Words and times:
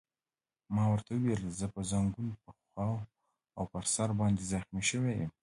ما 0.75 0.83
ورته 0.93 1.11
وویل: 1.13 1.41
زه 1.59 1.65
په 1.73 1.81
زنګون، 1.91 2.29
پښو 2.43 2.89
او 3.57 3.63
پر 3.71 3.83
سر 3.93 4.09
باندې 4.19 4.43
زخمي 4.53 4.83
شوی 4.89 5.11
یم. 5.19 5.31